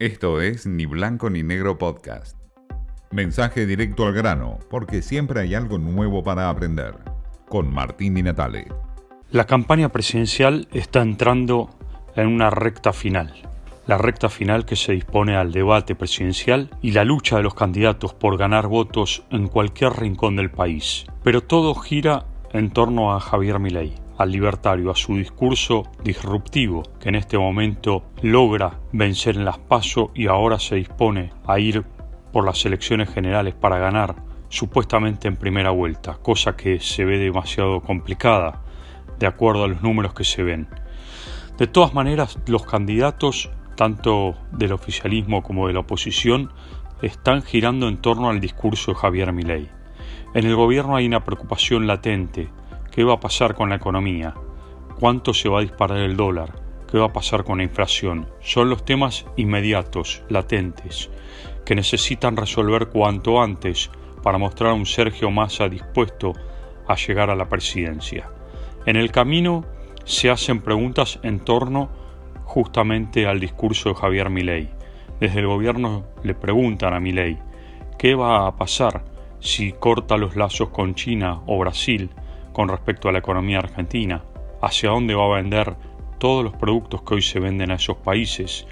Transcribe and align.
Esto 0.00 0.40
es 0.40 0.66
Ni 0.66 0.86
Blanco 0.86 1.30
ni 1.30 1.44
Negro 1.44 1.78
Podcast. 1.78 2.36
Mensaje 3.12 3.64
directo 3.64 4.04
al 4.04 4.12
grano, 4.12 4.58
porque 4.68 5.02
siempre 5.02 5.40
hay 5.40 5.54
algo 5.54 5.78
nuevo 5.78 6.24
para 6.24 6.50
aprender. 6.50 6.96
Con 7.48 7.72
Martín 7.72 8.18
y 8.18 8.22
Natale. 8.24 8.66
La 9.30 9.46
campaña 9.46 9.90
presidencial 9.90 10.66
está 10.72 11.00
entrando 11.00 11.70
en 12.16 12.26
una 12.26 12.50
recta 12.50 12.92
final. 12.92 13.34
La 13.86 13.96
recta 13.96 14.28
final 14.28 14.66
que 14.66 14.74
se 14.74 14.94
dispone 14.94 15.36
al 15.36 15.52
debate 15.52 15.94
presidencial 15.94 16.70
y 16.82 16.90
la 16.90 17.04
lucha 17.04 17.36
de 17.36 17.44
los 17.44 17.54
candidatos 17.54 18.14
por 18.14 18.36
ganar 18.36 18.66
votos 18.66 19.22
en 19.30 19.46
cualquier 19.46 19.92
rincón 19.92 20.34
del 20.34 20.50
país. 20.50 21.06
Pero 21.22 21.40
todo 21.40 21.72
gira 21.76 22.26
en 22.52 22.70
torno 22.70 23.14
a 23.14 23.20
Javier 23.20 23.60
Milei 23.60 24.03
al 24.18 24.30
libertario, 24.30 24.90
a 24.90 24.96
su 24.96 25.16
discurso 25.16 25.84
disruptivo, 26.02 26.82
que 27.00 27.08
en 27.08 27.16
este 27.16 27.38
momento 27.38 28.04
logra 28.22 28.80
vencer 28.92 29.36
en 29.36 29.44
las 29.44 29.58
PASO 29.58 30.10
y 30.14 30.26
ahora 30.26 30.58
se 30.58 30.76
dispone 30.76 31.32
a 31.46 31.58
ir 31.58 31.84
por 32.32 32.44
las 32.44 32.64
elecciones 32.64 33.10
generales 33.10 33.54
para 33.54 33.78
ganar 33.78 34.16
supuestamente 34.48 35.28
en 35.28 35.36
primera 35.36 35.70
vuelta, 35.70 36.18
cosa 36.22 36.56
que 36.56 36.80
se 36.80 37.04
ve 37.04 37.18
demasiado 37.18 37.80
complicada 37.80 38.62
de 39.18 39.26
acuerdo 39.26 39.64
a 39.64 39.68
los 39.68 39.82
números 39.82 40.14
que 40.14 40.24
se 40.24 40.42
ven. 40.42 40.68
De 41.58 41.66
todas 41.66 41.94
maneras, 41.94 42.38
los 42.46 42.64
candidatos, 42.64 43.50
tanto 43.76 44.34
del 44.52 44.72
oficialismo 44.72 45.42
como 45.42 45.66
de 45.66 45.72
la 45.72 45.80
oposición, 45.80 46.50
están 47.02 47.42
girando 47.42 47.88
en 47.88 47.98
torno 47.98 48.30
al 48.30 48.40
discurso 48.40 48.92
de 48.92 48.98
Javier 48.98 49.32
Milei. 49.32 49.68
En 50.34 50.46
el 50.46 50.56
gobierno 50.56 50.96
hay 50.96 51.06
una 51.06 51.24
preocupación 51.24 51.86
latente 51.86 52.48
¿Qué 52.94 53.02
va 53.02 53.14
a 53.14 53.20
pasar 53.20 53.56
con 53.56 53.70
la 53.70 53.74
economía? 53.74 54.34
¿Cuánto 55.00 55.34
se 55.34 55.48
va 55.48 55.58
a 55.58 55.62
disparar 55.62 55.98
el 55.98 56.16
dólar? 56.16 56.52
¿Qué 56.88 56.96
va 56.96 57.06
a 57.06 57.12
pasar 57.12 57.42
con 57.42 57.58
la 57.58 57.64
inflación? 57.64 58.28
Son 58.40 58.70
los 58.70 58.84
temas 58.84 59.26
inmediatos, 59.34 60.22
latentes, 60.28 61.10
que 61.64 61.74
necesitan 61.74 62.36
resolver 62.36 62.90
cuanto 62.90 63.42
antes 63.42 63.90
para 64.22 64.38
mostrar 64.38 64.70
a 64.70 64.74
un 64.74 64.86
Sergio 64.86 65.32
Massa 65.32 65.68
dispuesto 65.68 66.34
a 66.86 66.94
llegar 66.94 67.30
a 67.30 67.34
la 67.34 67.48
presidencia. 67.48 68.30
En 68.86 68.94
el 68.94 69.10
camino 69.10 69.64
se 70.04 70.30
hacen 70.30 70.60
preguntas 70.60 71.18
en 71.24 71.40
torno 71.40 71.90
justamente 72.44 73.26
al 73.26 73.40
discurso 73.40 73.88
de 73.88 73.96
Javier 73.96 74.30
Milei. 74.30 74.70
Desde 75.18 75.40
el 75.40 75.48
gobierno 75.48 76.04
le 76.22 76.36
preguntan 76.36 76.94
a 76.94 77.00
Milei 77.00 77.38
qué 77.98 78.14
va 78.14 78.46
a 78.46 78.54
pasar 78.54 79.02
si 79.40 79.72
corta 79.72 80.16
los 80.16 80.36
lazos 80.36 80.68
con 80.68 80.94
China 80.94 81.42
o 81.46 81.58
Brasil 81.58 82.10
con 82.54 82.68
respecto 82.68 83.08
a 83.08 83.12
la 83.12 83.18
economía 83.18 83.58
argentina, 83.58 84.24
hacia 84.62 84.90
dónde 84.90 85.14
va 85.14 85.24
a 85.24 85.42
vender 85.42 85.74
todos 86.18 86.44
los 86.44 86.54
productos 86.54 87.02
que 87.02 87.14
hoy 87.14 87.22
se 87.22 87.40
venden 87.40 87.72
a 87.72 87.74
esos 87.74 87.96
países 87.96 88.66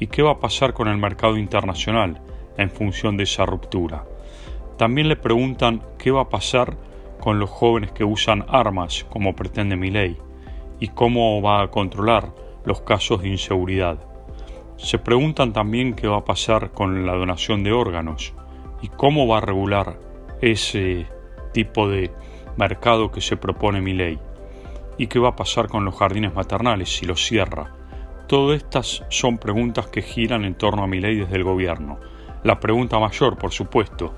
y 0.00 0.08
qué 0.08 0.22
va 0.22 0.32
a 0.32 0.40
pasar 0.40 0.74
con 0.74 0.88
el 0.88 0.98
mercado 0.98 1.38
internacional 1.38 2.20
en 2.58 2.68
función 2.68 3.16
de 3.16 3.22
esa 3.22 3.46
ruptura. 3.46 4.04
También 4.76 5.08
le 5.08 5.14
preguntan 5.14 5.82
qué 5.98 6.10
va 6.10 6.22
a 6.22 6.28
pasar 6.28 6.76
con 7.20 7.38
los 7.38 7.48
jóvenes 7.48 7.92
que 7.92 8.04
usan 8.04 8.44
armas, 8.48 9.06
como 9.08 9.36
pretende 9.36 9.76
mi 9.76 9.90
ley, 9.90 10.18
y 10.80 10.88
cómo 10.88 11.40
va 11.40 11.62
a 11.62 11.70
controlar 11.70 12.34
los 12.64 12.80
casos 12.80 13.22
de 13.22 13.28
inseguridad. 13.28 13.98
Se 14.76 14.98
preguntan 14.98 15.52
también 15.52 15.94
qué 15.94 16.08
va 16.08 16.18
a 16.18 16.24
pasar 16.24 16.72
con 16.72 17.06
la 17.06 17.14
donación 17.14 17.62
de 17.62 17.72
órganos 17.72 18.34
y 18.82 18.88
cómo 18.88 19.28
va 19.28 19.38
a 19.38 19.42
regular 19.42 19.98
ese 20.40 21.06
tipo 21.52 21.88
de 21.88 22.10
mercado 22.58 23.10
que 23.10 23.20
se 23.20 23.36
propone 23.36 23.80
mi 23.80 23.94
ley. 23.94 24.18
¿Y 24.98 25.06
qué 25.06 25.18
va 25.18 25.30
a 25.30 25.36
pasar 25.36 25.68
con 25.68 25.84
los 25.84 25.96
jardines 25.96 26.34
maternales 26.34 26.94
si 26.94 27.06
los 27.06 27.24
cierra? 27.24 27.72
Todas 28.26 28.58
estas 28.58 29.04
son 29.08 29.38
preguntas 29.38 29.86
que 29.86 30.02
giran 30.02 30.44
en 30.44 30.54
torno 30.54 30.82
a 30.82 30.88
mi 30.88 31.00
ley 31.00 31.16
desde 31.16 31.36
el 31.36 31.44
gobierno. 31.44 31.98
La 32.42 32.60
pregunta 32.60 32.98
mayor, 32.98 33.38
por 33.38 33.52
supuesto, 33.52 34.14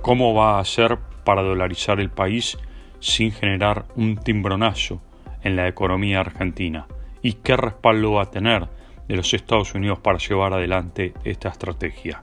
¿cómo 0.00 0.34
va 0.34 0.56
a 0.56 0.60
hacer 0.60 0.98
para 1.22 1.42
dolarizar 1.42 2.00
el 2.00 2.10
país 2.10 2.58
sin 2.98 3.30
generar 3.30 3.84
un 3.94 4.16
timbronazo 4.16 5.00
en 5.42 5.54
la 5.54 5.68
economía 5.68 6.20
argentina? 6.20 6.86
¿Y 7.20 7.34
qué 7.34 7.56
respaldo 7.56 8.12
va 8.12 8.22
a 8.22 8.30
tener 8.30 8.68
de 9.06 9.16
los 9.16 9.32
Estados 9.34 9.74
Unidos 9.74 9.98
para 9.98 10.18
llevar 10.18 10.54
adelante 10.54 11.12
esta 11.24 11.50
estrategia? 11.50 12.22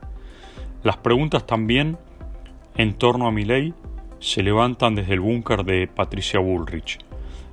Las 0.82 0.96
preguntas 0.96 1.46
también 1.46 1.96
en 2.76 2.94
torno 2.94 3.26
a 3.26 3.32
mi 3.32 3.44
ley 3.44 3.72
se 4.20 4.42
levantan 4.42 4.94
desde 4.94 5.14
el 5.14 5.20
búnker 5.20 5.64
de 5.64 5.88
Patricia 5.88 6.38
Bullrich. 6.40 6.98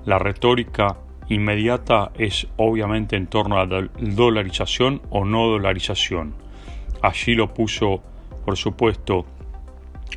La 0.06 0.20
retórica 0.20 0.98
inmediata 1.30 2.12
es 2.18 2.48
obviamente 2.58 3.16
en 3.16 3.28
torno 3.28 3.58
a 3.58 3.66
la 3.66 3.90
dolarización 4.00 5.02
o 5.10 5.26
no 5.26 5.48
dolarización. 5.48 6.36
Allí 7.02 7.36
lo 7.36 7.54
puso, 7.54 8.02
por 8.46 8.58
supuesto, 8.58 9.26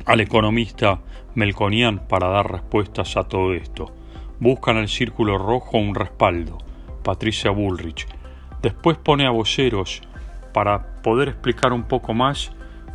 al 0.05 0.21
economista 0.21 0.99
Melconian 1.35 2.07
para 2.07 2.27
dar 2.27 2.51
respuestas 2.51 3.15
a 3.17 3.23
todo 3.23 3.53
esto. 3.53 3.91
Buscan 4.39 4.77
el 4.77 4.89
círculo 4.89 5.37
rojo 5.37 5.77
un 5.77 5.95
respaldo, 5.95 6.57
Patricia 7.03 7.51
Bullrich. 7.51 8.07
Después 8.61 8.97
pone 8.97 9.25
a 9.25 9.31
voceros 9.31 10.01
para 10.53 11.01
poder 11.01 11.29
explicar 11.29 11.71
un 11.73 11.83
poco 11.83 12.13
más 12.13 12.51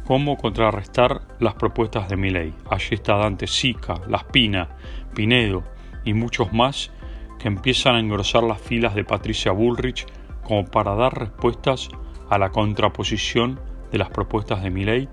cómo 0.07 0.37
contrarrestar 0.37 1.23
las 1.41 1.55
propuestas 1.55 2.09
de 2.09 2.17
ley. 2.17 2.55
Allí 2.71 2.95
está 2.95 3.17
Dante 3.17 3.47
Sica, 3.47 4.01
Las 4.09 4.25
Pina, 4.25 4.69
Pinedo 5.15 5.65
y 6.05 6.15
muchos 6.15 6.53
más 6.53 6.93
que 7.39 7.49
empiezan 7.49 7.97
a 7.97 8.01
engrosar 8.01 8.45
las 8.45 8.61
filas 8.61 8.95
de 8.95 9.05
Patricia 9.05 9.51
Bullrich 9.53 10.07
como 10.45 10.65
para 10.65 10.95
dar 10.95 11.19
respuestas 11.19 11.89
a 12.31 12.39
la 12.39 12.51
contraposición 12.51 13.61
de 13.91 13.99
las 13.99 14.11
propuestas 14.11 14.63
de 14.63 14.71
ley 14.71 15.09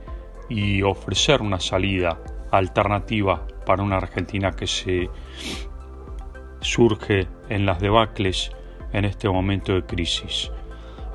y 0.48 0.84
ofrecer 0.84 1.42
una 1.42 1.60
salida 1.60 2.20
alternativa 2.52 3.48
para 3.66 3.82
una 3.82 3.98
Argentina 3.98 4.52
que 4.52 4.68
se 4.68 5.10
surge 6.62 7.28
en 7.50 7.66
las 7.66 7.80
debacles 7.80 8.52
en 8.94 9.06
este 9.06 9.28
momento 9.28 9.74
de 9.74 9.84
crisis. 9.84 10.52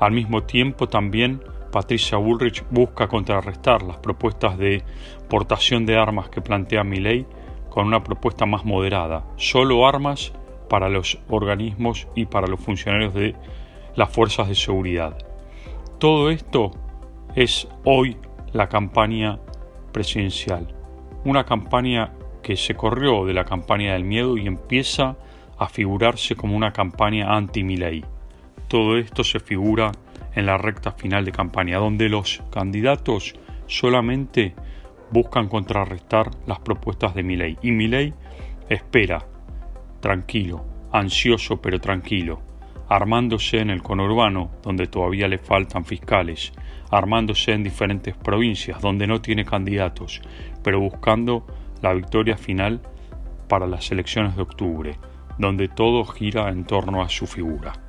Al 0.01 0.11
mismo 0.11 0.43
tiempo 0.43 0.87
también 0.89 1.41
Patricia 1.71 2.17
Bullrich 2.17 2.63
busca 2.69 3.07
contrarrestar 3.07 3.83
las 3.83 3.97
propuestas 3.97 4.57
de 4.57 4.83
portación 5.29 5.85
de 5.85 5.97
armas 5.97 6.29
que 6.29 6.41
plantea 6.41 6.83
ley 6.83 7.25
con 7.69 7.87
una 7.87 8.03
propuesta 8.03 8.45
más 8.45 8.65
moderada, 8.65 9.25
solo 9.37 9.87
armas 9.87 10.33
para 10.69 10.89
los 10.89 11.19
organismos 11.29 12.07
y 12.15 12.25
para 12.25 12.47
los 12.47 12.59
funcionarios 12.59 13.13
de 13.13 13.35
las 13.95 14.09
fuerzas 14.09 14.47
de 14.47 14.55
seguridad. 14.55 15.17
Todo 15.99 16.29
esto 16.29 16.71
es 17.35 17.67
hoy 17.83 18.17
la 18.53 18.69
campaña 18.69 19.39
presidencial, 19.91 20.73
una 21.25 21.45
campaña 21.45 22.13
que 22.41 22.55
se 22.55 22.73
corrió 22.75 23.25
de 23.25 23.33
la 23.33 23.45
campaña 23.45 23.93
del 23.93 24.05
miedo 24.05 24.37
y 24.37 24.47
empieza 24.47 25.17
a 25.57 25.67
figurarse 25.67 26.35
como 26.35 26.55
una 26.55 26.71
campaña 26.71 27.35
anti-Milei. 27.35 28.05
Todo 28.67 28.97
esto 28.97 29.23
se 29.23 29.39
figura 29.39 29.91
en 30.35 30.45
la 30.45 30.57
recta 30.57 30.91
final 30.91 31.25
de 31.25 31.31
campaña, 31.31 31.77
donde 31.77 32.09
los 32.09 32.43
candidatos 32.51 33.33
solamente 33.67 34.55
buscan 35.11 35.47
contrarrestar 35.47 36.31
las 36.45 36.59
propuestas 36.59 37.15
de 37.15 37.23
Milei. 37.23 37.57
Y 37.61 37.71
Milei 37.71 38.13
espera, 38.69 39.25
tranquilo, 39.99 40.65
ansioso 40.91 41.61
pero 41.61 41.79
tranquilo, 41.79 42.41
armándose 42.87 43.59
en 43.59 43.69
el 43.69 43.81
conurbano, 43.81 44.51
donde 44.63 44.87
todavía 44.87 45.27
le 45.27 45.37
faltan 45.37 45.85
fiscales, 45.85 46.53
armándose 46.91 47.51
en 47.53 47.63
diferentes 47.63 48.15
provincias, 48.15 48.81
donde 48.81 49.07
no 49.07 49.21
tiene 49.21 49.45
candidatos, 49.45 50.21
pero 50.63 50.79
buscando 50.79 51.45
la 51.81 51.93
victoria 51.93 52.37
final 52.37 52.81
para 53.47 53.67
las 53.67 53.91
elecciones 53.91 54.35
de 54.35 54.41
octubre, 54.41 54.95
donde 55.37 55.67
todo 55.67 56.03
gira 56.05 56.49
en 56.49 56.65
torno 56.65 57.01
a 57.01 57.09
su 57.09 57.25
figura. 57.25 57.88